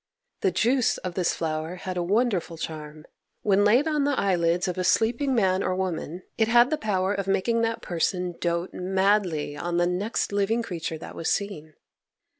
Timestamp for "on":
3.87-4.03, 9.55-9.77